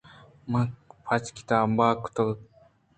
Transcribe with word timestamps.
ما 0.51 0.61
پنج 1.05 1.25
کتاب 1.37 1.67
بھا 1.77 1.87
کتگ 2.03 2.29